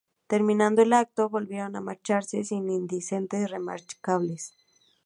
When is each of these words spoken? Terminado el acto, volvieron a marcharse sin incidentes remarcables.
Terminado 0.25 0.81
el 0.81 0.93
acto, 0.93 1.29
volvieron 1.29 1.75
a 1.75 1.79
marcharse 1.79 2.43
sin 2.43 2.67
incidentes 2.71 3.51
remarcables. 3.51 4.55